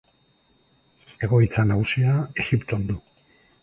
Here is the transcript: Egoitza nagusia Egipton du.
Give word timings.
Egoitza 1.29 1.69
nagusia 1.75 2.19
Egipton 2.47 2.93
du. 2.93 3.01